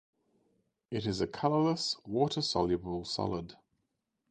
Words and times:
It 0.89 1.05
is 1.05 1.21
a 1.21 1.27
colorless, 1.27 1.95
water-soluble 2.07 3.05
solid. 3.05 3.55